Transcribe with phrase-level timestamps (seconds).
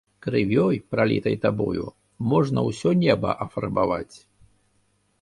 [0.25, 1.85] Крывёй, пралітай табою,
[2.33, 4.15] можна ўсё неба афарбаваць.